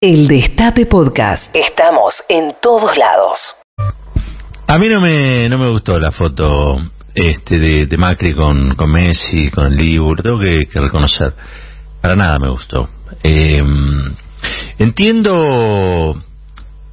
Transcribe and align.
El 0.00 0.28
Destape 0.28 0.86
Podcast. 0.86 1.56
Estamos 1.56 2.22
en 2.28 2.52
todos 2.62 2.96
lados. 2.96 3.56
A 4.68 4.78
mí 4.78 4.88
no 4.88 5.00
me, 5.00 5.48
no 5.48 5.58
me 5.58 5.68
gustó 5.70 5.98
la 5.98 6.12
foto 6.12 6.80
este 7.12 7.58
de, 7.58 7.96
Macri 7.96 8.32
con, 8.32 8.76
Messi, 8.92 9.50
con 9.50 9.66
el 9.66 9.76
Libur, 9.76 10.22
tengo 10.22 10.38
que, 10.38 10.68
reconocer. 10.72 11.34
Para 12.00 12.14
nada 12.14 12.38
me 12.40 12.48
gustó. 12.48 12.88
Eh, 13.24 13.60
entiendo 14.78 16.22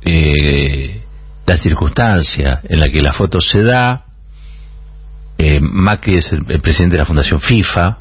eh, 0.02 1.04
la 1.46 1.58
circunstancia 1.58 2.62
en 2.64 2.80
la 2.80 2.90
que 2.90 3.02
la 3.02 3.14
foto 3.14 3.40
se 3.40 3.62
da. 3.62 4.06
Eh, 5.38 5.60
Macri 5.62 6.18
es 6.18 6.32
el, 6.32 6.44
presidente 6.60 6.96
de 6.96 7.04
la 7.04 7.06
Fundación 7.06 7.40
FIFA. 7.40 8.00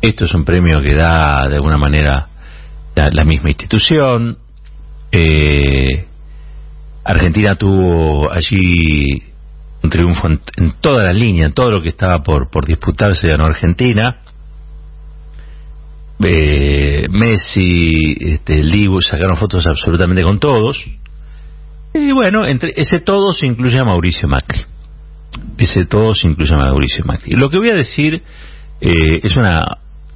Esto 0.00 0.24
es 0.24 0.34
un 0.34 0.44
premio 0.44 0.82
que 0.82 0.96
da 0.96 1.46
de 1.48 1.54
alguna 1.54 1.78
manera 1.78 2.31
la, 2.94 3.24
misma 3.24 3.50
institución. 3.50 4.38
Eh, 5.10 6.06
Argentina 7.04 7.56
tuvo 7.56 8.32
allí 8.32 9.22
un 9.82 9.90
triunfo 9.90 10.28
en, 10.28 10.72
toda 10.80 11.04
la 11.04 11.12
línea, 11.12 11.46
en 11.46 11.52
todo 11.52 11.70
lo 11.70 11.82
que 11.82 11.88
estaba 11.88 12.22
por, 12.22 12.50
por 12.50 12.66
disputarse 12.66 13.28
ganó 13.28 13.46
Argentina. 13.46 14.20
Eh, 16.24 17.08
Messi, 17.10 18.14
este, 18.20 18.62
Libu 18.62 19.00
sacaron 19.00 19.36
fotos 19.36 19.66
absolutamente 19.66 20.22
con 20.22 20.38
todos. 20.38 20.84
Y 21.94 22.12
bueno, 22.12 22.46
entre 22.46 22.72
ese 22.76 23.00
todos 23.00 23.42
incluye 23.42 23.78
a 23.78 23.84
Mauricio 23.84 24.28
Macri. 24.28 24.64
Ese 25.58 25.86
todos 25.86 26.24
incluye 26.24 26.54
a 26.54 26.58
Mauricio 26.58 27.04
Macri. 27.04 27.32
Lo 27.32 27.50
que 27.50 27.58
voy 27.58 27.70
a 27.70 27.74
decir 27.74 28.22
eh, 28.80 29.20
es 29.22 29.36
una 29.36 29.64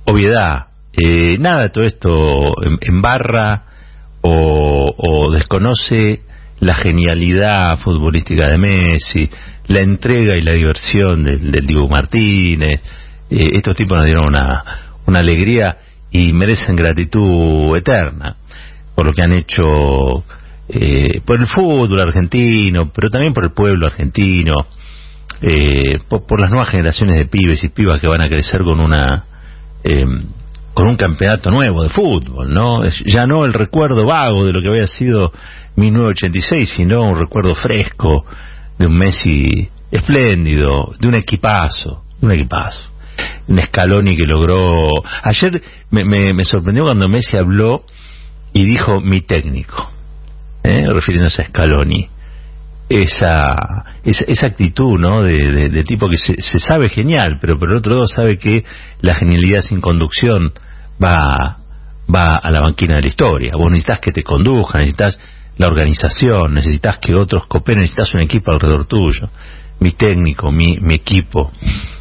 obviedad. 0.04 0.66
Eh, 0.96 1.36
nada 1.38 1.68
todo 1.70 1.84
esto 1.84 2.54
embarra 2.80 3.64
o, 4.22 5.30
desconoce 5.32 6.22
la 6.60 6.74
genialidad 6.74 7.78
futbolística 7.78 8.48
de 8.48 8.58
Messi, 8.58 9.30
la 9.66 9.80
entrega 9.80 10.36
y 10.36 10.42
la 10.42 10.52
diversión 10.52 11.22
del, 11.22 11.50
del 11.50 11.66
Dibu 11.66 11.88
Martínez. 11.88 12.80
Eh, 13.30 13.50
estos 13.52 13.76
tipos 13.76 13.98
nos 13.98 14.06
dieron 14.06 14.26
una, 14.26 14.64
una 15.06 15.18
alegría 15.18 15.76
y 16.10 16.32
merecen 16.32 16.76
gratitud 16.76 17.76
eterna 17.76 18.36
por 18.96 19.06
lo 19.06 19.12
que 19.12 19.22
han 19.22 19.34
hecho 19.34 20.24
eh, 20.68 21.20
por 21.24 21.38
el 21.38 21.46
fútbol 21.46 22.00
argentino, 22.00 22.90
pero 22.92 23.10
también 23.10 23.34
por 23.34 23.44
el 23.44 23.52
pueblo 23.52 23.86
argentino, 23.86 24.54
eh, 25.42 25.98
por, 26.08 26.40
las 26.40 26.50
nuevas 26.50 26.70
generaciones 26.70 27.16
de 27.16 27.26
pibes 27.26 27.62
y 27.62 27.68
pibas 27.68 28.00
que 28.00 28.08
van 28.08 28.22
a 28.22 28.28
crecer 28.28 28.62
con 28.62 28.80
una 28.80 29.24
em, 29.84 30.24
con 30.76 30.88
un 30.88 30.96
campeonato 30.96 31.50
nuevo 31.50 31.82
de 31.82 31.88
fútbol, 31.88 32.52
¿no? 32.52 32.86
ya 33.06 33.24
no 33.24 33.46
el 33.46 33.54
recuerdo 33.54 34.04
vago 34.04 34.44
de 34.44 34.52
lo 34.52 34.60
que 34.60 34.68
había 34.68 34.86
sido 34.86 35.32
1986, 35.74 36.74
sino 36.76 37.02
un 37.02 37.18
recuerdo 37.18 37.54
fresco 37.54 38.26
de 38.78 38.86
un 38.86 38.94
Messi 38.94 39.70
espléndido, 39.90 40.92
de 41.00 41.08
un 41.08 41.14
equipazo, 41.14 42.02
un 42.20 42.30
equipazo. 42.30 42.90
Un 43.48 43.58
Scaloni 43.58 44.18
que 44.18 44.26
logró... 44.26 44.90
Ayer 45.22 45.62
me, 45.92 46.44
sorprendió 46.44 46.84
cuando 46.84 47.08
Messi 47.08 47.38
habló 47.38 47.84
y 48.52 48.66
dijo 48.66 49.00
mi 49.00 49.22
técnico, 49.22 49.90
¿eh? 50.62 50.88
refiriéndose 50.90 51.40
a 51.40 51.46
Scaloni. 51.46 52.10
Esa, 52.90 53.56
esa, 54.04 54.46
actitud 54.46 55.00
¿no? 55.00 55.22
de, 55.22 55.84
tipo 55.84 56.06
que 56.10 56.18
se, 56.18 56.42
se, 56.42 56.58
sabe 56.58 56.90
genial, 56.90 57.38
pero 57.40 57.58
por 57.58 57.70
el 57.70 57.78
otro 57.78 57.94
lado 57.94 58.06
sabe 58.06 58.36
que 58.36 58.62
la 59.00 59.14
genialidad 59.14 59.62
sin 59.62 59.80
conducción 59.80 60.52
va, 61.02 61.58
va 62.12 62.36
a 62.36 62.50
la 62.50 62.60
banquina 62.60 62.96
de 62.96 63.02
la 63.02 63.08
historia. 63.08 63.52
Vos 63.54 63.70
necesitas 63.70 64.00
que 64.00 64.12
te 64.12 64.22
conduja, 64.22 64.78
necesitas 64.78 65.18
la 65.58 65.68
organización, 65.68 66.54
necesitas 66.54 66.98
que 66.98 67.14
otros 67.14 67.46
cooperen, 67.48 67.82
necesitas 67.82 68.14
un 68.14 68.20
equipo 68.20 68.52
alrededor 68.52 68.86
tuyo. 68.86 69.28
Mi 69.80 69.92
técnico, 69.92 70.50
mi, 70.50 70.76
mi 70.80 70.94
equipo. 70.94 71.52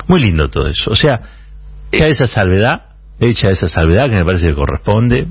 Muy 0.08 0.22
lindo 0.22 0.50
todo 0.50 0.68
eso. 0.68 0.92
O 0.92 0.96
sea, 0.96 1.20
hecha 1.92 2.08
esa 2.08 2.28
salvedad, 2.28 2.82
hecha 3.20 3.50
esa 3.50 3.68
salvedad 3.68 4.10
que 4.10 4.16
me 4.16 4.26
parece 4.26 4.48
que 4.48 4.56
corresponde, 4.56 5.28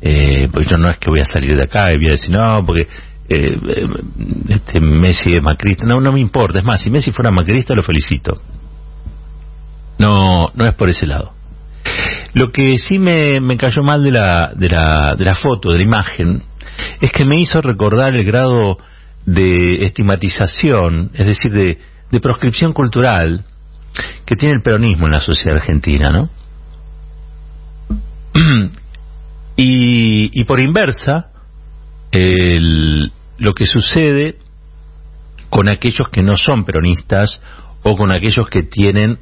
eh, 0.00 0.48
pues 0.52 0.68
yo 0.68 0.78
no 0.78 0.88
es 0.88 0.98
que 0.98 1.10
voy 1.10 1.20
a 1.20 1.24
salir 1.24 1.56
de 1.56 1.64
acá 1.64 1.92
y 1.92 1.96
voy 1.96 2.08
a 2.08 2.12
decir, 2.12 2.30
no, 2.30 2.64
porque 2.64 2.86
eh, 3.28 3.58
este 4.48 4.80
Messi 4.80 5.30
es 5.30 5.42
macrista. 5.42 5.84
No, 5.86 6.00
no 6.00 6.12
me 6.12 6.20
importa. 6.20 6.58
Es 6.58 6.64
más, 6.64 6.80
si 6.80 6.90
Messi 6.90 7.12
fuera 7.12 7.30
macrista, 7.30 7.74
lo 7.74 7.82
felicito. 7.82 8.40
No, 9.98 10.50
no 10.54 10.66
es 10.66 10.74
por 10.74 10.88
ese 10.88 11.06
lado. 11.06 11.32
Lo 12.34 12.50
que 12.52 12.78
sí 12.78 12.98
me, 12.98 13.40
me 13.40 13.56
cayó 13.56 13.82
mal 13.82 14.04
de 14.04 14.10
la, 14.12 14.52
de, 14.54 14.68
la, 14.68 15.14
de 15.16 15.24
la 15.24 15.34
foto, 15.34 15.70
de 15.70 15.78
la 15.78 15.84
imagen, 15.84 16.42
es 17.00 17.10
que 17.12 17.24
me 17.24 17.40
hizo 17.40 17.60
recordar 17.60 18.14
el 18.14 18.24
grado 18.24 18.78
de 19.24 19.84
estigmatización, 19.84 21.10
es 21.14 21.26
decir, 21.26 21.52
de, 21.52 21.78
de 22.10 22.20
proscripción 22.20 22.72
cultural 22.72 23.44
que 24.24 24.36
tiene 24.36 24.54
el 24.56 24.62
peronismo 24.62 25.06
en 25.06 25.12
la 25.12 25.20
sociedad 25.20 25.58
argentina, 25.58 26.10
¿no? 26.10 26.30
y, 29.56 30.30
y 30.40 30.44
por 30.44 30.60
inversa, 30.60 31.30
el, 32.12 33.12
lo 33.38 33.52
que 33.54 33.66
sucede 33.66 34.36
con 35.50 35.68
aquellos 35.68 36.08
que 36.12 36.22
no 36.22 36.36
son 36.36 36.64
peronistas 36.64 37.40
o 37.82 37.96
con 37.96 38.12
aquellos 38.12 38.48
que 38.50 38.62
tienen 38.62 39.18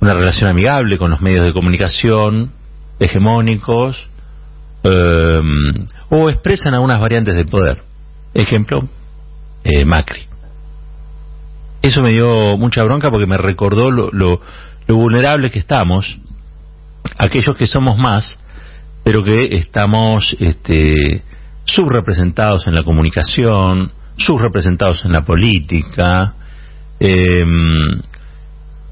una 0.00 0.14
relación 0.14 0.48
amigable 0.50 0.98
con 0.98 1.10
los 1.10 1.20
medios 1.20 1.44
de 1.44 1.52
comunicación 1.52 2.52
hegemónicos 2.98 4.08
eh, 4.82 5.40
o 6.08 6.30
expresan 6.30 6.74
algunas 6.74 7.00
variantes 7.00 7.34
del 7.34 7.46
poder. 7.46 7.82
Ejemplo, 8.34 8.88
eh, 9.64 9.84
Macri. 9.84 10.22
Eso 11.82 12.02
me 12.02 12.12
dio 12.12 12.56
mucha 12.56 12.82
bronca 12.82 13.10
porque 13.10 13.26
me 13.26 13.38
recordó 13.38 13.90
lo, 13.90 14.10
lo, 14.12 14.40
lo 14.86 14.96
vulnerables 14.96 15.50
que 15.50 15.58
estamos, 15.58 16.18
aquellos 17.18 17.56
que 17.56 17.66
somos 17.66 17.96
más, 17.98 18.38
pero 19.02 19.22
que 19.24 19.56
estamos 19.56 20.36
este, 20.38 21.22
subrepresentados 21.64 22.66
en 22.66 22.74
la 22.74 22.82
comunicación, 22.82 23.92
subrepresentados 24.16 25.04
en 25.04 25.12
la 25.12 25.22
política, 25.22 26.34
eh, 27.00 27.44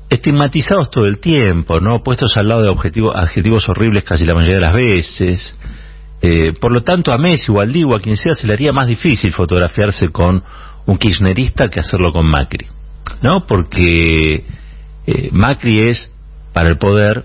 estigmatizados 0.08 0.91
todo 0.91 1.04
el 1.06 1.19
tiempo, 1.19 1.80
¿no? 1.80 2.02
Puestos 2.02 2.36
al 2.36 2.48
lado 2.48 2.62
de 2.62 2.70
objetivos, 2.70 3.14
adjetivos 3.14 3.69
horribles 3.69 4.04
casi 4.04 4.24
la 4.24 4.34
mayoría 4.34 4.56
de 4.56 4.60
las 4.60 4.74
veces. 4.74 5.56
Eh, 6.22 6.52
por 6.60 6.72
lo 6.72 6.82
tanto, 6.82 7.12
a 7.12 7.19
Messi 7.19 7.52
o 7.52 7.60
al 7.60 7.72
Digo, 7.72 7.94
a 7.94 8.00
quien 8.00 8.16
sea, 8.16 8.34
se 8.34 8.46
le 8.46 8.54
haría 8.54 8.72
más 8.72 8.88
difícil 8.88 9.32
fotografiarse 9.32 10.08
con 10.08 10.42
un 10.86 10.98
kirchnerista 10.98 11.69
que 11.69 11.80
hacerlo 11.80 12.12
con 12.12 12.26
Macri, 12.26 12.66
¿no? 13.22 13.46
Porque 13.46 14.44
eh, 15.06 15.28
Macri 15.32 15.80
es, 15.80 16.10
para 16.52 16.70
el 16.70 16.78
poder, 16.78 17.25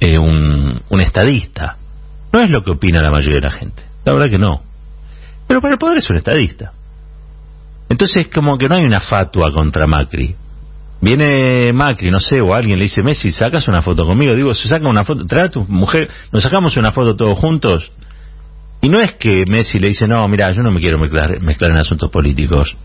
eh, 0.00 0.18
un, 0.18 0.80
un 0.88 1.00
estadista. 1.00 1.76
No 2.32 2.40
es 2.40 2.50
lo 2.50 2.62
que 2.62 2.72
opina 2.72 3.00
la 3.00 3.10
mayoría 3.10 3.40
de 3.40 3.48
la 3.48 3.50
gente. 3.50 3.82
La 4.04 4.12
verdad 4.12 4.30
que 4.30 4.38
no. 4.38 4.62
Pero 5.46 5.60
para 5.60 5.74
el 5.74 5.78
poder 5.78 5.98
es 5.98 6.10
un 6.10 6.16
estadista. 6.16 6.72
Entonces, 7.88 8.26
como 8.34 8.58
que 8.58 8.68
no 8.68 8.74
hay 8.74 8.82
una 8.82 9.00
fatua 9.00 9.50
contra 9.52 9.86
Macri. 9.86 10.36
Viene 11.00 11.72
Macri, 11.72 12.10
no 12.10 12.18
sé, 12.18 12.40
o 12.40 12.52
alguien 12.52 12.78
le 12.78 12.84
dice, 12.84 13.02
Messi, 13.02 13.30
sacas 13.30 13.68
una 13.68 13.82
foto 13.82 14.04
conmigo. 14.04 14.34
Digo, 14.34 14.52
se 14.54 14.66
saca 14.66 14.88
una 14.88 15.04
foto, 15.04 15.24
trae 15.26 15.46
a 15.46 15.50
tu 15.50 15.64
mujer, 15.64 16.10
nos 16.32 16.42
sacamos 16.42 16.76
una 16.76 16.92
foto 16.92 17.14
todos 17.14 17.38
juntos. 17.38 17.92
Y 18.80 18.88
no 18.88 19.00
es 19.00 19.14
que 19.18 19.44
Messi 19.48 19.78
le 19.78 19.88
dice, 19.88 20.06
no, 20.06 20.26
mira, 20.28 20.50
yo 20.52 20.62
no 20.62 20.70
me 20.70 20.80
quiero 20.80 20.98
mezclar, 20.98 21.40
mezclar 21.40 21.70
en 21.70 21.78
asuntos 21.78 22.10
políticos. 22.10 22.76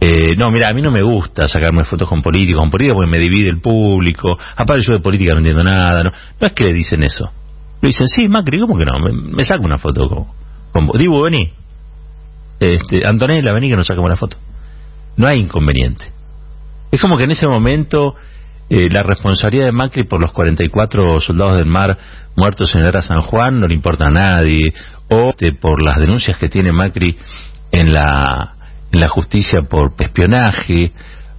Eh, 0.00 0.34
no, 0.36 0.50
mira, 0.50 0.68
a 0.68 0.74
mí 0.74 0.82
no 0.82 0.90
me 0.90 1.02
gusta 1.02 1.46
sacarme 1.46 1.84
fotos 1.84 2.08
con 2.08 2.22
políticos, 2.22 2.60
con 2.60 2.70
políticos 2.70 2.96
porque 2.96 3.10
me 3.10 3.18
divide 3.18 3.50
el 3.50 3.60
público. 3.60 4.36
Aparte 4.56 4.82
yo 4.82 4.94
de 4.94 5.00
política 5.00 5.32
no 5.32 5.38
entiendo 5.38 5.62
nada. 5.62 6.02
No, 6.02 6.10
es 6.40 6.52
que 6.52 6.64
le 6.64 6.72
dicen 6.72 7.04
eso. 7.04 7.30
Le 7.80 7.88
dicen, 7.88 8.08
sí, 8.08 8.28
Macri, 8.28 8.58
¿cómo 8.58 8.76
que 8.76 8.84
no? 8.84 8.98
Me, 8.98 9.44
saco 9.44 9.62
una 9.62 9.78
foto 9.78 10.08
con, 10.08 10.26
con 10.72 10.86
vos. 10.86 10.98
Digo, 10.98 11.22
vení. 11.22 11.52
Este, 12.58 13.06
Antonella, 13.06 13.52
vení 13.52 13.68
que 13.68 13.76
nos 13.76 13.86
sacamos 13.86 14.08
una 14.08 14.16
foto. 14.16 14.36
No 15.16 15.28
hay 15.28 15.38
inconveniente. 15.38 16.10
Es 16.92 17.00
como 17.00 17.16
que 17.16 17.24
en 17.24 17.30
ese 17.30 17.48
momento 17.48 18.14
eh, 18.68 18.90
la 18.90 19.02
responsabilidad 19.02 19.64
de 19.64 19.72
Macri 19.72 20.04
por 20.04 20.20
los 20.20 20.30
44 20.32 21.20
soldados 21.20 21.56
del 21.56 21.64
mar 21.64 21.96
muertos 22.36 22.70
en 22.74 22.80
la 22.80 22.86
guerra 22.86 23.00
San 23.00 23.22
Juan 23.22 23.58
no 23.58 23.66
le 23.66 23.74
importa 23.74 24.08
a 24.08 24.10
nadie, 24.10 24.74
o 25.08 25.34
por 25.58 25.82
las 25.82 25.98
denuncias 25.98 26.36
que 26.36 26.50
tiene 26.50 26.70
Macri 26.70 27.16
en 27.70 27.94
la, 27.94 28.56
en 28.92 29.00
la 29.00 29.08
justicia 29.08 29.62
por 29.62 29.94
espionaje 29.98 30.92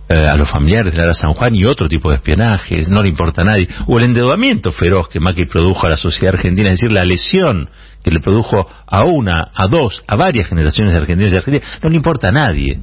eh, 0.10 0.24
a 0.28 0.36
los 0.36 0.50
familiares 0.50 0.92
de 0.92 0.98
la 0.98 1.04
guerra 1.04 1.14
San 1.14 1.34
Juan 1.34 1.56
y 1.56 1.66
otro 1.66 1.88
tipo 1.88 2.10
de 2.10 2.16
espionaje, 2.16 2.84
no 2.90 3.04
le 3.04 3.10
importa 3.10 3.44
a 3.44 3.46
nadie, 3.46 3.68
o 3.88 4.00
el 4.00 4.06
endeudamiento 4.06 4.72
feroz 4.72 5.08
que 5.08 5.20
Macri 5.20 5.46
produjo 5.46 5.86
a 5.86 5.90
la 5.90 5.98
sociedad 5.98 6.34
argentina, 6.34 6.72
es 6.72 6.80
decir, 6.80 6.92
la 6.92 7.04
lesión 7.04 7.70
que 8.04 8.10
le 8.10 8.22
produjo 8.22 8.68
a 8.88 9.04
una, 9.04 9.52
a 9.54 9.68
dos, 9.68 10.02
a 10.08 10.16
varias 10.16 10.50
generaciones 10.50 10.96
de 10.96 11.00
argentinos 11.00 11.32
y 11.32 11.38
argentinas, 11.38 11.80
no 11.84 11.90
le 11.90 11.96
importa 11.96 12.30
a 12.30 12.32
nadie 12.32 12.80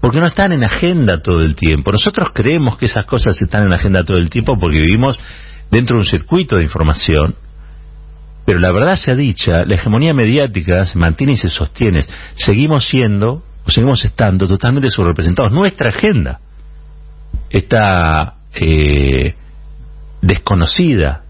porque 0.00 0.18
no 0.18 0.26
están 0.26 0.52
en 0.52 0.64
agenda 0.64 1.20
todo 1.20 1.42
el 1.42 1.54
tiempo. 1.54 1.92
Nosotros 1.92 2.28
creemos 2.32 2.78
que 2.78 2.86
esas 2.86 3.04
cosas 3.04 3.40
están 3.40 3.66
en 3.66 3.72
agenda 3.72 4.04
todo 4.04 4.16
el 4.16 4.30
tiempo 4.30 4.56
porque 4.58 4.78
vivimos 4.78 5.18
dentro 5.70 5.96
de 5.96 6.00
un 6.00 6.06
circuito 6.06 6.56
de 6.56 6.64
información, 6.64 7.34
Pero 8.46 8.58
la 8.58 8.72
verdad 8.72 8.96
sea 8.96 9.14
dicha, 9.14 9.64
la 9.64 9.74
hegemonía 9.74 10.12
mediática 10.12 10.84
se 10.84 10.98
mantiene 10.98 11.34
y 11.34 11.36
se 11.36 11.48
sostiene. 11.48 12.06
Seguimos 12.34 12.88
siendo, 12.88 13.44
o 13.64 13.70
seguimos 13.70 14.04
estando 14.04 14.48
totalmente 14.48 14.90
subrepresentados. 14.90 15.52
Nuestra 15.52 15.90
agenda 15.90 16.40
está 17.50 18.34
eh, 18.54 19.34
desconocida 20.22 21.22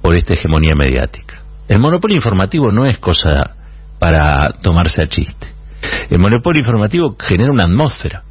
por 0.00 0.16
esta 0.16 0.34
hegemonía 0.34 0.74
mediática. 0.74 1.42
El 1.68 1.78
monopolio 1.78 2.16
informativo 2.16 2.72
no 2.72 2.86
es 2.86 2.98
cosa 2.98 3.56
para 3.98 4.50
tomarse 4.62 5.02
a 5.02 5.08
chiste. 5.08 5.59
El 6.08 6.18
monopolio 6.18 6.60
informativo 6.60 7.16
genera 7.18 7.52
una 7.52 7.64
atmósfera. 7.64 8.22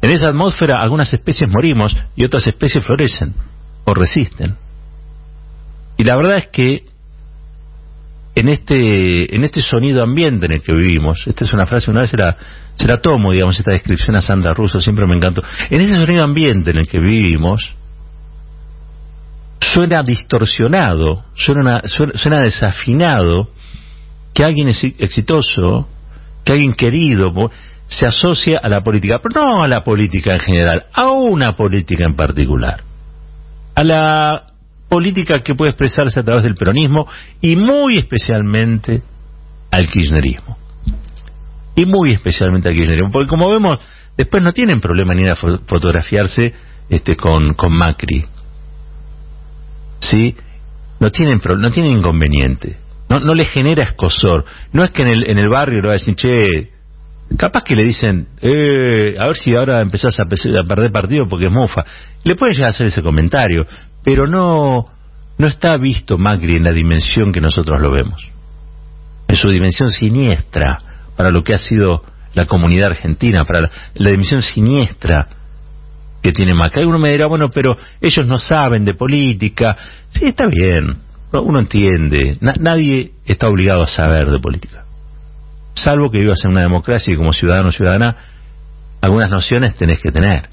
En 0.00 0.10
esa 0.10 0.28
atmósfera 0.28 0.80
algunas 0.80 1.12
especies 1.12 1.48
morimos 1.50 1.96
y 2.16 2.24
otras 2.24 2.46
especies 2.46 2.84
florecen 2.84 3.34
o 3.84 3.94
resisten. 3.94 4.56
Y 5.96 6.04
la 6.04 6.16
verdad 6.16 6.38
es 6.38 6.48
que 6.48 6.86
en 8.34 8.48
este 8.48 9.34
en 9.34 9.44
este 9.44 9.60
sonido 9.60 10.02
ambiente 10.02 10.46
en 10.46 10.52
el 10.52 10.62
que 10.62 10.72
vivimos, 10.72 11.22
esta 11.26 11.44
es 11.44 11.52
una 11.52 11.66
frase, 11.66 11.90
una 11.90 12.00
vez 12.00 12.10
se 12.10 12.16
la, 12.16 13.00
tomo, 13.00 13.32
digamos, 13.32 13.58
esta 13.58 13.72
descripción 13.72 14.16
a 14.16 14.22
Sandra 14.22 14.54
Russo, 14.54 14.80
siempre 14.80 15.06
me 15.06 15.16
encantó. 15.16 15.42
En 15.70 15.80
este 15.80 16.00
sonido 16.00 16.24
ambiente 16.24 16.70
en 16.70 16.78
el 16.78 16.88
que 16.88 16.98
vivimos, 16.98 17.74
suena 19.60 20.02
distorsionado, 20.02 21.24
suena, 21.34 21.82
suena, 21.86 22.40
desafinado 22.40 23.50
que 24.34 24.44
alguien 24.44 24.68
es 24.68 24.82
exitoso, 24.98 25.86
que 26.44 26.52
alguien 26.52 26.74
querido, 26.74 27.32
se 27.86 28.06
asocia 28.06 28.58
a 28.62 28.68
la 28.68 28.80
política, 28.82 29.20
pero 29.22 29.40
no 29.40 29.62
a 29.62 29.68
la 29.68 29.84
política 29.84 30.34
en 30.34 30.40
general, 30.40 30.86
a 30.92 31.10
una 31.10 31.54
política 31.54 32.04
en 32.04 32.16
particular, 32.16 32.82
a 33.74 33.84
la 33.84 34.42
política 34.88 35.42
que 35.42 35.54
puede 35.54 35.70
expresarse 35.70 36.20
a 36.20 36.22
través 36.22 36.42
del 36.42 36.54
peronismo 36.54 37.06
y 37.40 37.56
muy 37.56 37.98
especialmente 37.98 39.02
al 39.70 39.88
kirchnerismo. 39.88 40.58
Y 41.74 41.86
muy 41.86 42.12
especialmente 42.12 42.68
al 42.68 42.74
kirchnerismo, 42.74 43.10
porque 43.10 43.30
como 43.30 43.48
vemos, 43.48 43.78
después 44.16 44.42
no 44.42 44.52
tienen 44.52 44.80
problema 44.80 45.14
ni 45.14 45.22
de 45.22 45.34
fotografiarse 45.34 46.52
este, 46.90 47.16
con, 47.16 47.54
con 47.54 47.72
Macri, 47.72 48.26
¿sí? 50.00 50.34
No 51.00 51.10
tienen, 51.10 51.40
no 51.58 51.70
tienen 51.70 51.98
inconveniente. 51.98 52.76
No, 53.20 53.34
le 53.34 53.46
genera 53.46 53.84
escosor. 53.84 54.44
No 54.72 54.84
es 54.84 54.90
que 54.90 55.02
en 55.02 55.08
el, 55.08 55.30
en 55.30 55.38
el 55.38 55.48
barrio 55.48 55.82
le 55.82 55.88
va 55.88 55.94
a 55.94 55.98
decir, 55.98 56.14
che, 56.14 56.70
capaz 57.36 57.62
que 57.64 57.74
le 57.74 57.84
dicen, 57.84 58.28
eh, 58.40 59.16
a 59.18 59.26
ver 59.26 59.36
si 59.36 59.54
ahora 59.54 59.80
empezás 59.80 60.18
a, 60.18 60.24
perder 60.24 60.92
partido 60.92 61.26
porque 61.28 61.46
es 61.46 61.52
mofa. 61.52 61.84
Le 62.24 62.34
pueden 62.36 62.54
llegar 62.54 62.68
a 62.68 62.70
hacer 62.70 62.86
ese 62.86 63.02
comentario, 63.02 63.66
pero 64.04 64.26
no, 64.26 64.86
no 65.38 65.46
está 65.46 65.76
visto 65.76 66.18
Macri 66.18 66.54
en 66.56 66.64
la 66.64 66.72
dimensión 66.72 67.32
que 67.32 67.40
nosotros 67.40 67.80
lo 67.80 67.90
vemos. 67.90 68.30
En 69.28 69.36
su 69.36 69.48
dimensión 69.48 69.90
siniestra 69.90 70.78
para 71.16 71.30
lo 71.30 71.42
que 71.42 71.54
ha 71.54 71.58
sido 71.58 72.02
la 72.34 72.46
comunidad 72.46 72.88
argentina, 72.88 73.44
para 73.44 73.70
la 73.94 74.10
dimensión 74.10 74.42
siniestra 74.42 75.28
que 76.22 76.32
tiene 76.32 76.54
Macri. 76.54 76.84
Uno 76.84 76.98
me 76.98 77.12
dirá, 77.12 77.26
bueno, 77.26 77.50
pero 77.50 77.76
ellos 78.00 78.26
no 78.26 78.38
saben 78.38 78.84
de 78.84 78.94
política. 78.94 79.76
Sí, 80.10 80.26
está 80.26 80.46
bien, 80.46 80.96
uno 81.40 81.60
entiende. 81.60 82.36
nadie 82.40 83.12
está 83.24 83.48
obligado 83.48 83.82
a 83.82 83.86
saber 83.86 84.30
de 84.30 84.38
política. 84.38 84.84
Salvo 85.74 86.10
que 86.10 86.18
vivas 86.18 86.44
en 86.44 86.50
una 86.50 86.60
democracia 86.60 87.14
y 87.14 87.16
como 87.16 87.32
ciudadano 87.32 87.70
o 87.70 87.72
ciudadana, 87.72 88.16
algunas 89.00 89.30
nociones 89.30 89.74
tenés 89.74 89.98
que 90.00 90.12
tener. 90.12 90.48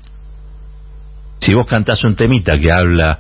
Si 1.40 1.54
vos 1.54 1.68
cantás 1.68 2.04
un 2.04 2.16
temita 2.16 2.58
que 2.58 2.72
habla 2.72 3.20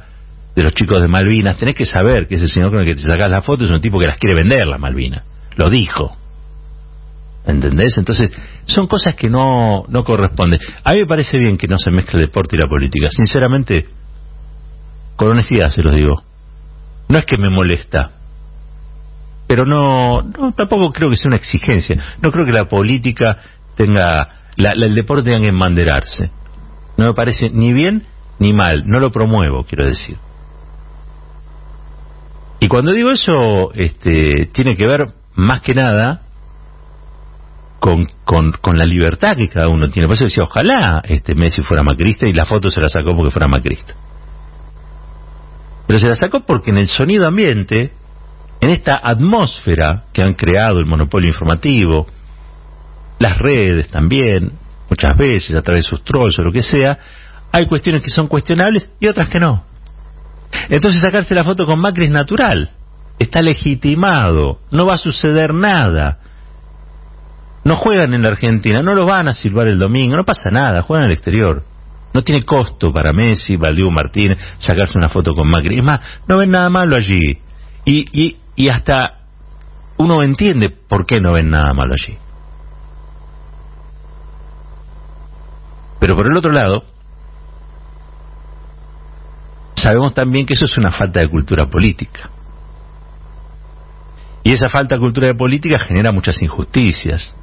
de 0.55 0.63
los 0.63 0.73
chicos 0.73 1.01
de 1.01 1.07
Malvinas, 1.07 1.57
tenés 1.57 1.75
que 1.75 1.85
saber 1.85 2.27
que 2.27 2.35
ese 2.35 2.47
señor 2.47 2.71
con 2.71 2.79
el 2.79 2.85
que 2.85 2.95
te 2.95 3.01
sacás 3.01 3.29
la 3.29 3.41
foto 3.41 3.65
es 3.65 3.71
un 3.71 3.81
tipo 3.81 3.99
que 3.99 4.07
las 4.07 4.17
quiere 4.17 4.35
vender, 4.35 4.67
las 4.67 4.79
Malvinas. 4.79 5.23
Lo 5.55 5.69
dijo. 5.69 6.15
¿Entendés? 7.45 7.97
Entonces, 7.97 8.31
son 8.65 8.87
cosas 8.87 9.15
que 9.15 9.29
no, 9.29 9.85
no 9.87 10.03
corresponden. 10.03 10.59
A 10.83 10.93
mí 10.93 10.99
me 10.99 11.05
parece 11.05 11.37
bien 11.37 11.57
que 11.57 11.67
no 11.67 11.77
se 11.77 11.91
mezcle 11.91 12.21
el 12.21 12.27
deporte 12.27 12.55
y 12.55 12.59
la 12.59 12.69
política. 12.69 13.09
Sinceramente, 13.09 13.87
con 15.15 15.31
honestidad 15.31 15.69
se 15.69 15.81
los 15.81 15.95
digo. 15.95 16.28
No 17.09 17.17
es 17.17 17.25
que 17.25 17.37
me 17.37 17.49
molesta, 17.49 18.11
pero 19.49 19.65
no, 19.65 20.21
no 20.21 20.53
tampoco 20.53 20.91
creo 20.91 21.09
que 21.09 21.15
sea 21.15 21.29
una 21.29 21.37
exigencia. 21.37 21.97
No 22.21 22.29
creo 22.29 22.45
que 22.45 22.51
la 22.51 22.67
política 22.67 23.39
tenga, 23.75 24.27
la, 24.57 24.73
el 24.73 24.93
deporte 24.93 25.23
tenga 25.23 25.41
que 25.41 25.47
embanderarse. 25.47 26.29
No 26.97 27.07
me 27.07 27.13
parece 27.15 27.49
ni 27.49 27.73
bien 27.73 28.03
ni 28.37 28.53
mal. 28.53 28.83
No 28.85 28.99
lo 28.99 29.11
promuevo, 29.11 29.63
quiero 29.63 29.87
decir. 29.87 30.17
Y 32.59 32.67
cuando 32.67 32.91
digo 32.91 33.09
eso, 33.09 33.73
este, 33.73 34.51
tiene 34.51 34.75
que 34.75 34.85
ver 34.85 35.07
más 35.33 35.61
que 35.61 35.73
nada 35.73 36.21
con, 37.79 38.05
con, 38.25 38.51
con, 38.51 38.77
la 38.77 38.85
libertad 38.85 39.35
que 39.35 39.47
cada 39.47 39.69
uno 39.69 39.89
tiene. 39.89 40.07
Por 40.07 40.13
eso 40.13 40.25
decía, 40.25 40.43
ojalá 40.43 41.01
este 41.05 41.33
Messi 41.33 41.63
fuera 41.63 41.81
macrista 41.81 42.27
y 42.27 42.33
la 42.33 42.45
foto 42.45 42.69
se 42.69 42.81
la 42.81 42.89
sacó 42.89 43.15
porque 43.15 43.31
fuera 43.31 43.47
macrista. 43.47 43.95
Pero 45.89 45.97
se 45.97 46.07
la 46.07 46.15
sacó 46.15 46.41
porque 46.41 46.69
en 46.69 46.77
el 46.77 46.87
sonido 46.87 47.25
ambiente, 47.25 47.93
en 48.61 48.69
esta 48.69 49.01
atmósfera 49.03 50.03
que 50.13 50.21
han 50.21 50.35
creado 50.35 50.77
el 50.77 50.85
monopolio 50.85 51.29
informativo, 51.29 52.05
las 53.17 53.35
redes 53.39 53.87
también, 53.89 54.51
muchas 54.87 55.17
veces 55.17 55.55
a 55.55 55.63
través 55.63 55.85
de 55.85 55.89
sus 55.89 56.03
trolls 56.03 56.37
o 56.37 56.43
lo 56.43 56.51
que 56.51 56.61
sea, 56.61 56.99
hay 57.51 57.65
cuestiones 57.65 58.03
que 58.03 58.11
son 58.11 58.27
cuestionables 58.27 58.87
y 58.99 59.07
otras 59.07 59.31
que 59.31 59.39
no. 59.39 59.63
Entonces 60.69 61.01
sacarse 61.01 61.33
la 61.33 61.43
foto 61.43 61.65
con 61.65 61.79
Macri 61.79 62.05
es 62.05 62.11
natural, 62.11 62.69
está 63.17 63.41
legitimado, 63.41 64.59
no 64.69 64.85
va 64.85 64.93
a 64.93 64.97
suceder 64.97 65.55
nada 65.55 66.19
no 67.63 67.75
juegan 67.75 68.13
en 68.13 68.21
la 68.21 68.29
Argentina, 68.29 68.81
no 68.81 68.95
lo 68.95 69.05
van 69.05 69.27
a 69.27 69.35
silbar 69.35 69.67
el 69.67 69.79
domingo, 69.79 70.15
no 70.15 70.23
pasa 70.23 70.49
nada, 70.49 70.81
juegan 70.81 71.05
al 71.05 71.11
exterior. 71.11 71.63
No 72.13 72.23
tiene 72.23 72.43
costo 72.43 72.91
para 72.91 73.13
Messi, 73.13 73.55
Valdivo 73.55 73.91
Martínez, 73.91 74.37
sacarse 74.57 74.97
una 74.97 75.09
foto 75.09 75.33
con 75.33 75.47
Macri. 75.47 75.77
Es 75.77 75.83
más, 75.83 75.99
no 76.27 76.37
ven 76.37 76.51
nada 76.51 76.69
malo 76.69 76.95
allí. 76.95 77.37
Y, 77.85 78.21
y, 78.21 78.37
y 78.55 78.69
hasta 78.69 79.19
uno 79.97 80.23
entiende 80.23 80.69
por 80.69 81.05
qué 81.05 81.19
no 81.19 81.33
ven 81.33 81.49
nada 81.49 81.73
malo 81.73 81.93
allí. 81.93 82.17
Pero 85.99 86.15
por 86.15 86.25
el 86.25 86.37
otro 86.37 86.51
lado, 86.51 86.83
sabemos 89.75 90.13
también 90.13 90.45
que 90.45 90.53
eso 90.53 90.65
es 90.65 90.77
una 90.77 90.91
falta 90.91 91.19
de 91.19 91.27
cultura 91.27 91.69
política. 91.69 92.29
Y 94.43 94.53
esa 94.53 94.69
falta 94.69 94.95
de 94.95 95.01
cultura 95.01 95.33
política 95.33 95.77
genera 95.79 96.11
muchas 96.11 96.41
injusticias. 96.41 97.35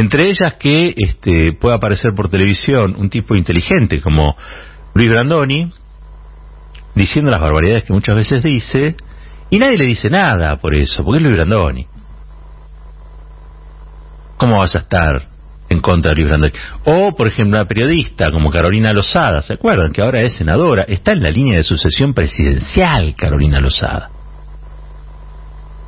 Entre 0.00 0.30
ellas 0.30 0.54
que 0.54 0.94
este, 0.96 1.52
pueda 1.52 1.76
aparecer 1.76 2.14
por 2.14 2.30
televisión 2.30 2.96
un 2.96 3.10
tipo 3.10 3.34
inteligente 3.34 4.00
como 4.00 4.34
Luis 4.94 5.10
Brandoni, 5.10 5.70
diciendo 6.94 7.30
las 7.30 7.42
barbaridades 7.42 7.84
que 7.84 7.92
muchas 7.92 8.16
veces 8.16 8.42
dice, 8.42 8.96
y 9.50 9.58
nadie 9.58 9.76
le 9.76 9.84
dice 9.84 10.08
nada 10.08 10.56
por 10.56 10.74
eso, 10.74 11.02
porque 11.04 11.18
es 11.18 11.24
Luis 11.24 11.36
Brandoni. 11.36 11.86
¿Cómo 14.38 14.60
vas 14.60 14.74
a 14.74 14.78
estar 14.78 15.28
en 15.68 15.80
contra 15.80 16.12
de 16.12 16.16
Luis 16.16 16.28
Brandoni? 16.28 16.52
O, 16.86 17.14
por 17.14 17.28
ejemplo, 17.28 17.58
una 17.58 17.68
periodista 17.68 18.30
como 18.30 18.50
Carolina 18.50 18.94
Lozada, 18.94 19.42
¿se 19.42 19.52
acuerdan? 19.52 19.92
Que 19.92 20.00
ahora 20.00 20.22
es 20.22 20.34
senadora, 20.34 20.84
está 20.84 21.12
en 21.12 21.22
la 21.22 21.30
línea 21.30 21.56
de 21.56 21.62
sucesión 21.62 22.14
presidencial 22.14 23.14
Carolina 23.14 23.60
Lozada. 23.60 24.08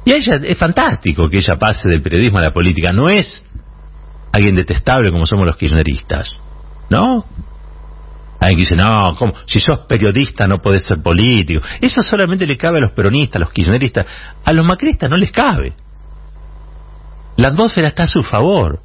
Y 0.05 0.13
ella 0.13 0.33
es 0.43 0.59
fantástico 0.59 1.31
que 1.31 1.39
ella 1.39 1.57
pase 1.59 1.89
del 1.89 2.03
periodismo 2.03 2.37
a 2.41 2.43
la 2.43 2.53
política, 2.53 2.93
no 2.93 3.09
es 3.09 3.43
alguien 4.33 4.57
detestable 4.57 5.11
como 5.11 5.27
somos 5.27 5.47
los 5.47 5.57
kirchneristas, 5.57 6.31
¿no? 6.89 7.25
Alguien 8.41 8.57
que 8.57 8.63
dice, 8.63 8.77
no, 8.77 9.15
¿cómo? 9.17 9.35
si 9.47 9.61
sos 9.61 9.81
periodista 9.87 10.49
no 10.49 10.59
podés 10.59 10.85
ser 10.85 11.01
político. 11.01 11.65
Eso 11.81 12.03
solamente 12.03 12.45
le 12.45 12.57
cabe 12.57 12.79
a 12.79 12.81
los 12.81 12.93
peronistas, 12.93 13.37
a 13.37 13.45
los 13.45 13.53
kirchneristas. 13.53 14.07
A 14.45 14.53
los 14.53 14.67
macristas 14.67 15.09
no 15.09 15.17
les 15.17 15.31
cabe. 15.31 15.75
La 17.37 17.49
atmósfera 17.49 17.89
está 17.89 18.05
a 18.05 18.09
su 18.09 18.23
favor. 18.25 18.81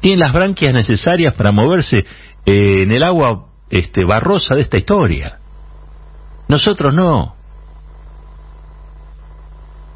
Tienen 0.00 0.20
las 0.20 0.32
branquias 0.32 0.72
necesarias 0.72 1.34
para 1.34 1.52
moverse 1.52 2.06
eh, 2.46 2.82
en 2.82 2.90
el 2.90 3.02
agua 3.02 3.48
este, 3.68 4.04
barrosa 4.04 4.54
de 4.54 4.62
esta 4.62 4.78
historia. 4.78 5.40
Nosotros 6.48 6.94
no. 6.94 7.34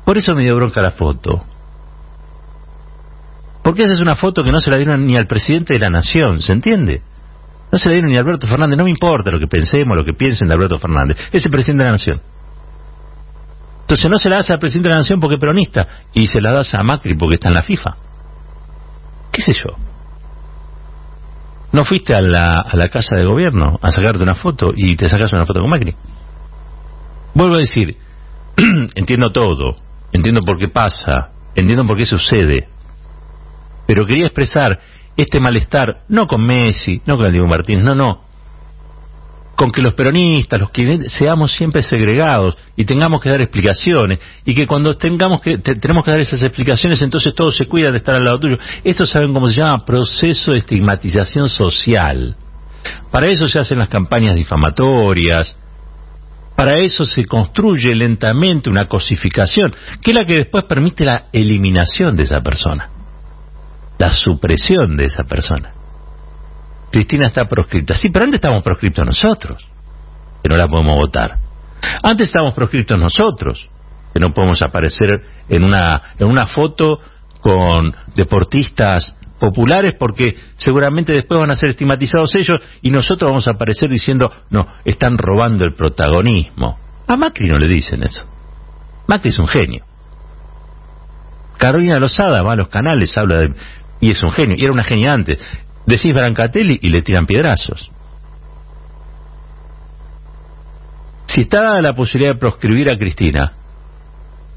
Por 0.05 0.19
eso 0.19 0.35
me 0.35 0.43
dio 0.43 0.57
bronca 0.57 0.83
la 0.83 0.91
foto. 0.91 1.45
Porque 3.63 3.83
esa 3.83 3.93
es 3.93 4.01
una 4.01 4.17
foto 4.17 4.43
que 4.43 4.53
no 4.53 4.61
se 4.61 4.71
la 4.71 4.77
dieron 4.77 5.07
ni 5.07 5.17
al 5.17 5.27
presidente 5.27 5.75
de 5.75 5.81
la 5.81 5.91
nación, 5.91 6.41
¿se 6.41 6.53
entiende? 6.53 7.03
No 7.71 7.79
se 7.79 7.89
la 7.89 7.95
dieron 7.95 8.11
ni 8.11 8.17
a 8.17 8.21
Alberto 8.21 8.47
Fernández, 8.47 8.77
no 8.79 8.85
me 8.85 8.91
importa 8.91 9.31
lo 9.31 9.39
que 9.39 9.47
pensemos, 9.47 9.97
lo 9.97 10.05
que 10.05 10.15
piensen 10.15 10.49
de 10.49 10.55
Alberto 10.55 10.79
Fernández, 10.79 11.19
es 11.31 11.45
el 11.45 11.51
presidente 11.51 11.85
de 11.85 11.87
la 11.87 11.93
nación. 11.93 12.21
Entonces 13.83 14.11
no 14.11 14.19
se 14.19 14.29
la 14.29 14.37
das 14.37 14.51
al 14.51 14.59
presidente 14.59 14.89
de 14.89 14.95
la 14.95 15.01
nación 15.01 15.21
porque 15.21 15.35
es 15.35 15.41
peronista 15.41 15.87
y 16.15 16.27
se 16.27 16.41
la 16.41 16.53
das 16.53 16.75
a 16.75 16.83
Macri 16.83 17.15
porque 17.15 17.35
está 17.35 17.49
en 17.49 17.55
la 17.55 17.63
FIFA. 17.63 17.97
¿Qué 19.33 19.43
sé 19.43 19.53
yo? 19.53 19.77
¿No 21.73 21.85
fuiste 21.85 22.15
a 22.15 22.21
la, 22.21 22.47
a 22.61 22.77
la 22.77 22.89
casa 22.89 23.17
de 23.17 23.25
gobierno 23.25 23.79
a 23.81 23.91
sacarte 23.91 24.23
una 24.23 24.35
foto 24.35 24.71
y 24.75 24.97
te 24.97 25.09
sacas 25.09 25.33
una 25.33 25.47
foto 25.47 25.61
con 25.61 25.71
Macri? 25.71 25.95
Vuelvo 27.35 27.55
a 27.57 27.59
decir, 27.59 27.97
entiendo 28.95 29.31
todo, 29.33 29.77
entiendo 30.13 30.43
por 30.43 30.59
qué 30.59 30.69
pasa, 30.69 31.31
entiendo 31.55 31.87
por 31.87 31.97
qué 31.97 32.07
sucede, 32.07 32.69
pero 33.91 34.07
quería 34.07 34.27
expresar 34.27 34.79
este 35.17 35.41
malestar, 35.41 36.03
no 36.09 36.29
con 36.29 36.47
Messi, 36.47 37.03
no 37.07 37.17
con 37.17 37.27
el 37.27 37.33
Diego 37.33 37.49
Martínez, 37.49 37.85
no, 37.85 37.97
no, 37.97 38.21
con 39.57 39.73
que 39.73 39.83
los 39.83 39.95
peronistas, 39.95 40.61
los 40.61 40.71
que 40.71 41.09
seamos 41.09 41.51
siempre 41.51 41.83
segregados 41.83 42.57
y 42.77 42.85
tengamos 42.85 43.21
que 43.21 43.31
dar 43.31 43.41
explicaciones 43.41 44.21
y 44.45 44.55
que 44.55 44.69
cuando 44.69 44.97
tengamos 44.97 45.41
que 45.41 45.59
tenemos 45.59 46.05
que 46.05 46.13
dar 46.13 46.21
esas 46.21 46.41
explicaciones 46.41 47.03
entonces 47.03 47.35
todo 47.35 47.51
se 47.51 47.67
cuida 47.67 47.91
de 47.91 47.99
estar 47.99 48.15
al 48.15 48.23
lado 48.23 48.39
tuyo. 48.39 48.59
Esto 48.85 49.05
saben 49.07 49.35
cómo 49.35 49.49
se 49.49 49.57
llama 49.57 49.85
proceso 49.85 50.53
de 50.53 50.59
estigmatización 50.59 51.49
social. 51.49 52.37
Para 53.11 53.27
eso 53.27 53.49
se 53.49 53.59
hacen 53.59 53.81
las 53.81 53.89
campañas 53.89 54.37
difamatorias. 54.37 55.57
Para 56.55 56.79
eso 56.79 57.05
se 57.05 57.25
construye 57.25 57.93
lentamente 57.97 58.71
una 58.71 58.87
cosificación, 58.87 59.75
que 60.01 60.13
es 60.13 60.15
la 60.15 60.25
que 60.25 60.37
después 60.37 60.63
permite 60.63 61.05
la 61.05 61.25
eliminación 61.33 62.15
de 62.15 62.23
esa 62.23 62.41
persona, 62.41 63.00
la 64.01 64.11
supresión 64.11 64.97
de 64.97 65.05
esa 65.05 65.25
persona. 65.25 65.75
Cristina 66.91 67.27
está 67.27 67.47
proscripta. 67.47 67.95
Sí, 67.95 68.09
pero 68.09 68.25
antes 68.25 68.39
estábamos 68.39 68.65
proscriptos 68.65 69.05
nosotros, 69.05 69.63
que 70.43 70.49
no 70.49 70.57
la 70.57 70.67
podemos 70.69 70.97
votar. 70.97 71.37
Antes 72.03 72.29
estábamos 72.29 72.55
proscriptos 72.55 72.99
nosotros, 72.99 73.69
que 74.15 74.19
no 74.19 74.33
podemos 74.33 74.63
aparecer 74.63 75.21
en 75.51 75.65
una, 75.65 76.15
en 76.19 76.29
una 76.29 76.47
foto 76.47 76.99
con 77.43 77.95
deportistas 78.17 79.15
populares 79.39 79.95
porque 79.99 80.35
seguramente 80.57 81.13
después 81.13 81.39
van 81.39 81.51
a 81.51 81.57
ser 81.57 81.69
estigmatizados 81.69 82.35
ellos 82.37 82.59
y 82.81 82.91
nosotros 82.91 83.31
vamos 83.31 83.49
a 83.49 83.53
aparecer 83.53 83.91
diciendo, 83.91 84.33
no, 84.49 84.67
están 84.87 85.19
robando 85.19 85.67
el 85.67 85.75
protagonismo. 85.75 86.79
A 87.07 87.17
Macri 87.19 87.49
no 87.49 87.59
le 87.59 87.69
dicen 87.69 88.03
eso. 88.03 88.25
Macri 89.07 89.29
es 89.29 89.39
un 89.39 89.47
genio. 89.47 89.85
Carolina 91.61 91.99
Lozada 91.99 92.41
va 92.41 92.55
a 92.55 92.57
los 92.57 92.69
canales, 92.69 93.17
habla 93.19 93.37
de... 93.41 93.55
y 94.01 94.11
es 94.11 94.23
un 94.23 94.33
genio, 94.33 94.57
y 94.59 94.63
era 94.63 94.73
una 94.73 94.85
genia 94.85 95.13
antes. 95.13 95.39
Decís 95.87 96.13
Brancatelli 96.13 96.79
y 96.83 96.89
le 96.89 97.03
tiran 97.03 97.27
piedrazos. 97.27 97.91
Si 101.27 101.43
está 101.43 101.63
dada 101.63 101.81
la 101.81 101.95
posibilidad 101.95 102.35
de 102.35 102.41
proscribir 102.41 102.93
a 102.93 102.99
Cristina, 102.99 103.53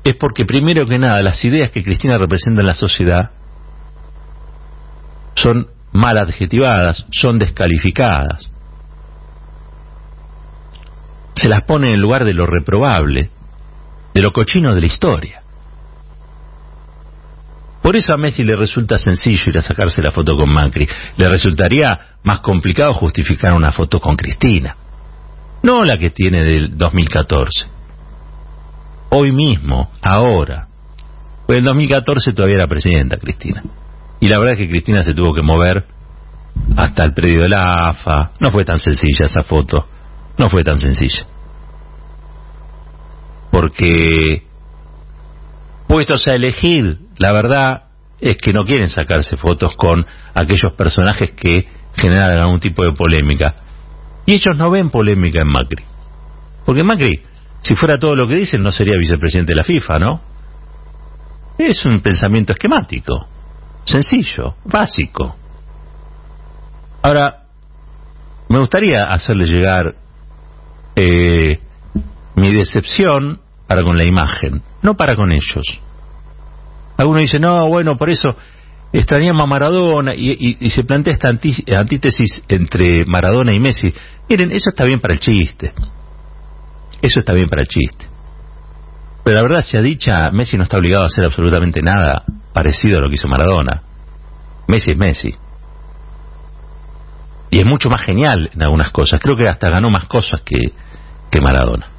es 0.04 0.16
porque 0.16 0.44
primero 0.46 0.86
que 0.86 0.98
nada 0.98 1.22
las 1.22 1.44
ideas 1.46 1.72
que 1.72 1.84
Cristina 1.84 2.18
representa 2.18 2.62
en 2.62 2.68
la 2.68 2.74
sociedad 2.74 3.32
son 5.36 5.68
mal 5.92 6.18
adjetivadas, 6.18 7.06
son 7.12 7.38
descalificadas. 7.38 8.50
Se 11.36 11.48
las 11.48 11.64
pone 11.64 11.92
en 11.92 12.02
lugar 12.02 12.26
de 12.26 12.34
lo 12.34 12.46
reprobable, 12.46 13.30
de 14.14 14.22
lo 14.22 14.32
cochino 14.32 14.74
de 14.74 14.82
la 14.82 14.88
historia. 14.88 15.43
Por 17.84 17.98
eso 17.98 18.14
a 18.14 18.18
Messi 18.18 18.46
le 18.46 18.56
resulta 18.56 18.98
sencillo 18.98 19.44
ir 19.48 19.58
a 19.58 19.62
sacarse 19.62 20.02
la 20.02 20.14
foto 20.14 20.38
con 20.38 20.52
Macri. 20.52 20.88
Le 21.18 21.28
resultaría 21.28 22.00
más 22.24 22.40
complicado 22.40 22.94
justificar 22.94 23.52
una 23.52 23.74
foto 23.74 24.00
con 24.00 24.16
Cristina. 24.16 24.78
No 25.64 25.84
la 25.84 25.98
que 25.98 26.10
tiene 26.10 26.44
del 26.44 26.78
2014. 26.78 27.66
Hoy 29.10 29.34
mismo, 29.34 29.92
ahora. 30.02 30.70
Pues 31.46 31.60
en 31.60 31.66
2014 31.66 32.32
todavía 32.32 32.56
era 32.56 32.68
presidenta 32.68 33.18
Cristina. 33.18 33.62
Y 34.22 34.30
la 34.30 34.40
verdad 34.40 34.54
es 34.54 34.60
que 34.60 34.70
Cristina 34.70 35.04
se 35.04 35.14
tuvo 35.14 35.34
que 35.34 35.42
mover 35.42 35.86
hasta 36.78 37.04
el 37.04 37.14
predio 37.14 37.42
de 37.42 37.50
la 37.50 37.90
AFA. 37.90 38.32
No 38.40 38.50
fue 38.50 38.64
tan 38.64 38.80
sencilla 38.80 39.26
esa 39.26 39.44
foto. 39.44 39.90
No 40.38 40.50
fue 40.50 40.64
tan 40.64 40.80
sencilla. 40.80 41.26
Porque 43.52 44.48
puestos 45.88 46.26
a 46.28 46.36
elegir, 46.36 47.03
la 47.18 47.32
verdad 47.32 47.84
es 48.20 48.38
que 48.38 48.54
no 48.54 48.64
quieren 48.64 48.90
sacarse 48.90 49.38
fotos 49.38 49.74
con 49.76 50.06
aquellos 50.34 50.74
personajes 50.74 51.32
que 51.32 51.68
generan 51.96 52.38
algún 52.38 52.60
tipo 52.60 52.84
de 52.84 52.94
polémica. 52.94 53.56
Y 54.26 54.36
ellos 54.36 54.58
no 54.58 54.72
ven 54.72 54.90
polémica 54.90 55.42
en 55.42 55.48
Macri. 55.48 55.84
Porque 56.66 56.84
Macri, 56.84 57.22
si 57.62 57.76
fuera 57.76 58.00
todo 58.00 58.16
lo 58.16 58.28
que 58.28 58.36
dicen, 58.36 58.64
no 58.64 58.72
sería 58.72 58.98
vicepresidente 58.98 59.52
de 59.52 59.58
la 59.58 59.64
FIFA, 59.64 60.00
¿no? 60.00 60.22
Es 61.58 61.86
un 61.86 62.00
pensamiento 62.02 62.54
esquemático, 62.54 63.28
sencillo, 63.86 64.56
básico. 64.66 65.36
Ahora, 67.02 67.44
me 68.50 68.60
gustaría 68.60 69.06
hacerle 69.06 69.46
llegar 69.46 69.96
eh, 70.96 71.60
mi 72.36 72.54
decepción 72.54 73.40
para 73.68 73.84
con 73.84 73.98
la 73.98 74.06
imagen, 74.06 74.64
no 74.82 74.96
para 74.96 75.16
con 75.16 75.32
ellos. 75.32 75.82
Algunos 77.04 77.24
dicen, 77.24 77.42
no, 77.42 77.68
bueno, 77.68 77.98
por 77.98 78.10
eso 78.10 78.34
extrañamos 78.94 79.44
a 79.44 79.46
Maradona 79.46 80.14
y, 80.16 80.70
se 80.70 80.86
plantea 80.86 81.14
esta 81.14 81.28
antítesis 81.28 82.42
entre 82.48 83.04
Maradona 83.06 83.52
y 83.52 83.60
Messi. 83.60 83.94
Miren, 84.30 84.54
eso 84.54 84.70
está 84.70 84.86
bien 84.86 85.02
para 85.02 85.16
el 85.16 85.20
chiste. 85.20 85.74
Eso 87.02 87.20
está 87.20 87.34
bien 87.34 87.50
para 87.50 87.64
el 87.64 87.68
chiste. 87.68 88.06
Pero 89.22 89.36
la 89.36 89.44
verdad 89.44 89.66
sea 89.66 89.82
dicha, 89.82 90.32
Messi 90.32 90.56
no 90.56 90.64
está 90.64 90.78
obligado 90.78 91.04
a 91.04 91.08
hacer 91.08 91.26
absolutamente 91.26 91.82
nada 91.82 92.24
parecido 92.54 93.00
a 93.00 93.02
lo 93.02 93.10
que 93.10 93.16
hizo 93.16 93.28
Maradona. 93.28 93.84
Messi 94.70 94.92
es 94.92 94.98
Messi. 94.98 95.36
Y 97.50 97.60
es 97.60 97.66
mucho 97.66 97.90
más 97.90 98.02
genial 98.06 98.50
en 98.54 98.64
algunas 98.64 98.94
cosas. 98.94 99.20
Creo 99.22 99.36
que 99.36 99.50
hasta 99.50 99.70
ganó 99.70 99.90
más 99.90 100.06
cosas 100.06 100.40
que, 100.46 100.72
que 101.30 101.42
Maradona. 101.42 101.93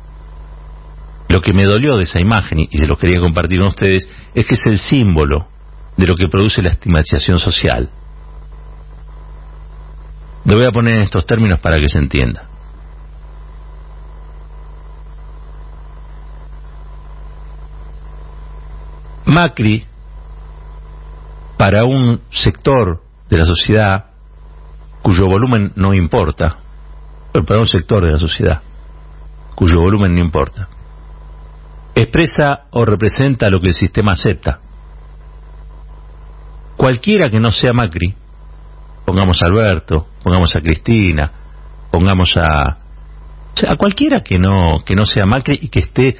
Lo 1.35 1.41
que 1.41 1.53
me 1.53 1.65
dolió 1.65 1.97
de 1.97 2.05
esa 2.05 2.21
imagen, 2.21 2.61
y 2.61 2.79
se 2.79 2.87
lo 2.87 2.97
quería 2.97 3.21
compartir 3.21 3.59
con 3.59 3.67
ustedes, 3.67 4.09
es 4.37 4.47
que 4.47 4.55
es 4.55 4.67
el 4.67 4.79
símbolo 4.79 5.49
de 5.97 6.07
lo 6.07 6.15
que 6.15 6.29
produce 6.29 6.63
la 6.63 6.69
estigmatización 6.69 7.41
social. 7.41 7.91
Lo 10.45 10.55
voy 10.55 10.65
a 10.65 10.71
poner 10.71 10.95
en 10.95 11.01
estos 11.01 11.27
términos 11.27 11.59
para 11.59 11.79
que 11.79 11.89
se 11.89 11.99
entienda. 11.99 12.45
Macri, 19.27 19.85
para 21.59 21.85
un 21.85 22.21
sector 22.31 23.03
de 23.29 23.39
la 23.39 23.45
sociedad 23.45 24.05
cuyo 25.03 25.27
volumen 25.27 25.73
no 25.75 25.95
importa, 25.95 26.59
pero 27.33 27.45
para 27.45 27.59
un 27.59 27.67
sector 27.67 28.05
de 28.05 28.13
la 28.13 28.19
sociedad 28.19 28.63
cuyo 29.57 29.81
volumen 29.81 30.15
no 30.15 30.21
importa, 30.21 30.69
expresa 31.95 32.65
o 32.71 32.85
representa 32.85 33.51
lo 33.51 33.61
que 33.61 33.69
el 33.69 33.75
sistema 33.75 34.13
acepta. 34.13 34.61
Cualquiera 36.77 37.31
que 37.31 37.41
no 37.41 37.53
sea 37.53 37.73
Macri, 37.73 38.15
pongamos 39.05 39.41
a 39.43 39.47
Alberto, 39.47 40.09
pongamos 40.23 40.55
a 40.57 40.61
Cristina, 40.61 41.31
pongamos 41.91 42.37
a 42.37 42.79
a 43.69 43.77
cualquiera 43.77 44.21
que 44.23 44.39
no 44.39 44.79
que 44.85 44.97
no 44.97 45.05
sea 45.05 45.25
Macri 45.27 45.59
y 45.63 45.69
que 45.69 45.79
esté 45.81 46.17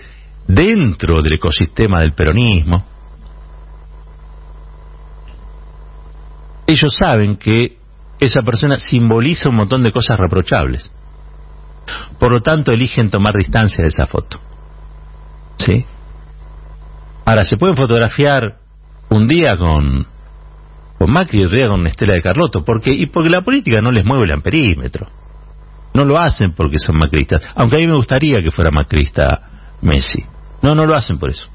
dentro 0.47 1.21
del 1.23 1.35
ecosistema 1.35 2.01
del 2.01 2.15
peronismo. 2.15 2.85
Ellos 6.67 6.97
saben 6.97 7.37
que 7.37 7.79
esa 8.21 8.43
persona 8.43 8.79
simboliza 8.79 9.49
un 9.49 9.57
montón 9.57 9.83
de 9.83 9.93
cosas 9.93 10.19
reprochables. 10.19 10.91
Por 12.19 12.31
lo 12.31 12.41
tanto, 12.41 12.73
eligen 12.73 13.11
tomar 13.11 13.35
distancia 13.35 13.83
de 13.83 13.89
esa 13.89 14.07
foto. 14.07 14.41
¿Sí? 15.59 15.85
Ahora, 17.25 17.45
se 17.45 17.57
pueden 17.57 17.77
fotografiar 17.77 18.57
un 19.09 19.27
día 19.27 19.57
con, 19.57 20.07
con 20.99 21.11
Macri 21.11 21.41
y 21.41 21.45
otro 21.45 21.57
día 21.57 21.69
con 21.69 21.87
Estela 21.87 22.15
de 22.15 22.23
Carlotto. 22.23 22.65
porque 22.65 22.93
Y 22.93 23.07
porque 23.07 23.31
la 23.31 23.43
política 23.43 23.81
no 23.81 23.91
les 23.91 24.05
mueve 24.05 24.25
el 24.25 24.33
amperímetro. 24.33 25.09
No 25.95 26.05
lo 26.05 26.19
hacen 26.19 26.53
porque 26.53 26.79
son 26.79 26.99
macristas. 26.99 27.43
Aunque 27.55 27.77
a 27.77 27.79
mí 27.79 27.87
me 27.87 27.95
gustaría 27.95 28.43
que 28.43 28.51
fuera 28.51 28.71
macrista 28.71 29.77
Messi. 29.81 30.25
No, 30.61 30.75
no 30.75 30.87
lo 30.87 30.97
hacen 30.97 31.19
por 31.19 31.31
eso. 31.31 31.47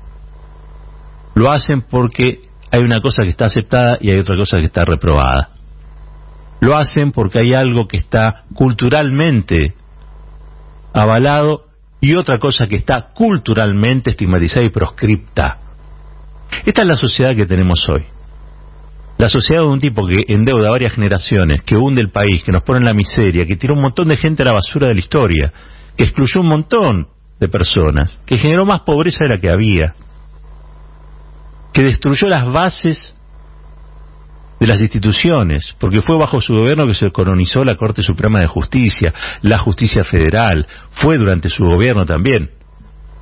Lo 1.35 1.51
hacen 1.51 1.81
porque 1.81 2.49
hay 2.71 2.81
una 2.81 3.01
cosa 3.01 3.23
que 3.23 3.29
está 3.29 3.45
aceptada 3.45 3.97
y 3.99 4.11
hay 4.11 4.19
otra 4.19 4.37
cosa 4.37 4.57
que 4.57 4.65
está 4.65 4.85
reprobada. 4.85 5.49
Lo 6.61 6.77
hacen 6.77 7.11
porque 7.11 7.39
hay 7.39 7.53
algo 7.53 7.87
que 7.87 7.97
está 7.97 8.43
culturalmente 8.53 9.75
avalado 10.93 11.68
y 12.01 12.15
otra 12.15 12.39
cosa 12.39 12.65
que 12.65 12.77
está 12.77 13.09
culturalmente 13.13 14.11
estigmatizada 14.11 14.65
y 14.65 14.69
proscripta. 14.69 15.57
Esta 16.65 16.81
es 16.81 16.87
la 16.87 16.95
sociedad 16.95 17.35
que 17.35 17.45
tenemos 17.45 17.87
hoy. 17.89 18.05
La 19.17 19.27
sociedad 19.27 19.63
de 19.63 19.67
un 19.67 19.81
tipo 19.81 20.07
que 20.07 20.23
endeuda 20.29 20.69
a 20.69 20.71
varias 20.71 20.93
generaciones, 20.93 21.61
que 21.63 21.75
hunde 21.75 22.01
el 22.01 22.09
país, 22.09 22.41
que 22.45 22.53
nos 22.53 22.63
pone 22.63 22.79
en 22.79 22.85
la 22.85 22.93
miseria, 22.93 23.45
que 23.45 23.57
tiró 23.57 23.73
un 23.73 23.81
montón 23.81 24.07
de 24.07 24.15
gente 24.15 24.43
a 24.43 24.45
la 24.45 24.53
basura 24.53 24.87
de 24.87 24.93
la 24.93 24.99
historia, 24.99 25.53
que 25.97 26.05
excluyó 26.05 26.39
un 26.39 26.47
montón 26.47 27.07
de 27.37 27.49
personas, 27.49 28.17
que 28.25 28.37
generó 28.37 28.65
más 28.65 28.81
pobreza 28.81 29.25
de 29.25 29.29
la 29.31 29.41
que 29.41 29.49
había, 29.49 29.93
que 31.73 31.83
destruyó 31.83 32.29
las 32.29 32.51
bases 32.51 33.13
de 34.59 34.67
las 34.67 34.81
instituciones, 34.81 35.73
porque 35.79 36.01
fue 36.01 36.17
bajo 36.17 36.41
su 36.41 36.53
gobierno 36.53 36.85
que 36.85 36.93
se 36.93 37.11
colonizó 37.11 37.63
la 37.63 37.77
Corte 37.77 38.03
Suprema 38.03 38.39
de 38.39 38.47
Justicia, 38.47 39.13
la 39.41 39.57
justicia 39.57 40.03
federal, 40.03 40.67
fue 40.91 41.17
durante 41.17 41.49
su 41.49 41.63
gobierno 41.63 42.05
también. 42.05 42.51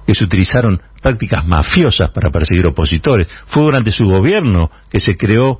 que 0.06 0.14
se 0.14 0.24
utilizaron 0.24 0.82
prácticas 1.02 1.46
mafiosas 1.46 2.12
para 2.12 2.32
perseguir 2.32 2.66
opositores. 2.66 3.28
Fue 3.48 3.64
durante 3.64 3.92
su 3.92 4.06
gobierno 4.06 4.72
que 4.90 5.02
se 5.02 5.18
creó 5.18 5.60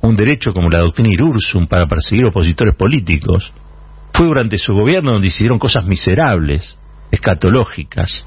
un 0.00 0.16
derecho 0.16 0.52
como 0.52 0.68
la 0.68 0.80
doctrina 0.80 1.10
Irursum 1.12 1.68
para 1.68 1.86
perseguir 1.86 2.24
opositores 2.26 2.74
políticos. 2.76 3.52
Fue 4.12 4.26
durante 4.26 4.58
su 4.58 4.72
gobierno 4.74 5.12
donde 5.12 5.28
hicieron 5.28 5.60
cosas 5.60 5.86
miserables, 5.86 6.76
escatológicas, 7.12 8.26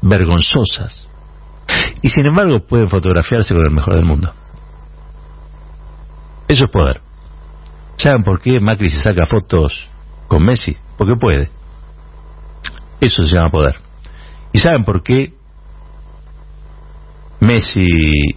vergonzosas. 0.00 1.08
Y 2.00 2.08
sin 2.08 2.26
embargo 2.26 2.60
pueden 2.60 2.88
fotografiarse 2.88 3.52
con 3.52 3.66
el 3.66 3.72
mejor 3.72 3.96
del 3.96 4.04
mundo. 4.04 4.32
Eso 6.48 6.64
es 6.64 6.70
poder. 6.70 7.00
¿Saben 7.96 8.24
por 8.24 8.40
qué 8.40 8.60
Macri 8.60 8.90
se 8.90 9.00
saca 9.00 9.26
fotos 9.26 9.86
con 10.28 10.44
Messi? 10.44 10.76
Porque 10.96 11.14
puede. 11.16 11.50
Eso 13.00 13.22
se 13.22 13.34
llama 13.34 13.50
poder. 13.50 13.76
¿Y 14.52 14.58
saben 14.58 14.84
por 14.84 15.02
qué 15.02 15.34
Messi 17.40 17.86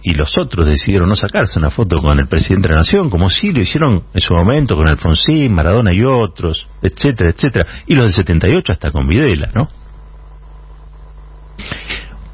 y 0.02 0.14
los 0.14 0.36
otros 0.38 0.68
decidieron 0.68 1.08
no 1.08 1.16
sacarse 1.16 1.58
una 1.58 1.70
foto 1.70 1.96
con 1.96 2.18
el 2.20 2.28
presidente 2.28 2.68
de 2.68 2.74
la 2.74 2.80
nación, 2.80 3.10
como 3.10 3.30
sí 3.30 3.52
lo 3.52 3.60
hicieron 3.60 4.04
en 4.14 4.20
su 4.20 4.32
momento 4.32 4.76
con 4.76 4.86
Alfonsín, 4.86 5.52
Maradona 5.52 5.90
y 5.92 6.04
otros, 6.04 6.68
etcétera, 6.80 7.30
etcétera, 7.30 7.66
y 7.86 7.94
los 7.94 8.04
del 8.04 8.12
78 8.14 8.72
hasta 8.72 8.92
con 8.92 9.08
Videla, 9.08 9.50
¿no? 9.54 9.68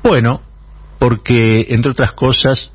Bueno, 0.02 0.42
porque, 0.98 1.66
entre 1.70 1.92
otras 1.92 2.12
cosas, 2.12 2.70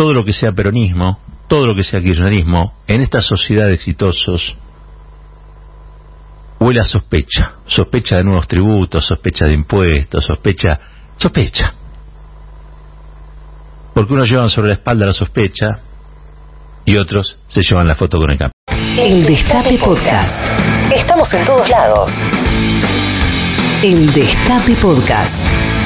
todo 0.00 0.14
lo 0.14 0.24
que 0.24 0.32
sea 0.32 0.52
peronismo, 0.52 1.18
todo 1.46 1.66
lo 1.66 1.76
que 1.76 1.84
sea 1.84 2.00
kirchnerismo, 2.00 2.72
en 2.86 3.02
esta 3.02 3.20
sociedad 3.20 3.66
de 3.66 3.74
exitosos, 3.74 4.56
huele 6.58 6.80
a 6.80 6.84
sospecha. 6.84 7.56
Sospecha 7.66 8.16
de 8.16 8.24
nuevos 8.24 8.48
tributos, 8.48 9.04
sospecha 9.04 9.44
de 9.44 9.52
impuestos, 9.52 10.24
sospecha... 10.24 10.80
Sospecha. 11.18 11.74
Porque 13.92 14.14
unos 14.14 14.30
llevan 14.30 14.48
sobre 14.48 14.68
la 14.68 14.74
espalda 14.76 15.04
la 15.04 15.12
sospecha 15.12 15.82
y 16.86 16.96
otros 16.96 17.36
se 17.48 17.60
llevan 17.60 17.86
la 17.86 17.94
foto 17.94 18.16
con 18.16 18.30
el 18.30 18.38
cambio. 18.38 18.54
El 18.98 19.26
Destape 19.26 19.76
Podcast. 19.76 20.48
Estamos 20.90 21.34
en 21.34 21.44
todos 21.44 21.68
lados. 21.68 22.24
El 23.84 24.10
Destape 24.14 24.76
Podcast. 24.76 25.79